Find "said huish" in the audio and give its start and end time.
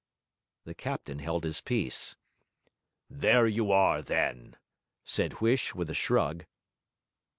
5.03-5.75